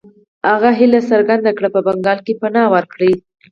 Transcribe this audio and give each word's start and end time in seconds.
هغه 0.49 0.69
هیله 0.79 0.99
څرګنده 1.11 1.51
کړه 1.57 1.69
په 1.75 1.79
بنګال 1.85 2.19
کې 2.25 2.33
پناه 2.41 2.67
ورکړي. 2.75 3.11